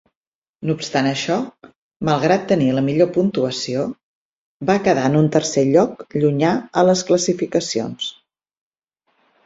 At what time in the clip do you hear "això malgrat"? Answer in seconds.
1.09-2.47